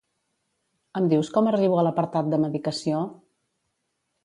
Em 0.99 1.09
dius 1.11 1.29
com 1.35 1.51
arribo 1.51 1.77
a 1.81 1.85
l'apartat 1.89 2.33
de 2.33 2.41
medicació? 2.47 3.05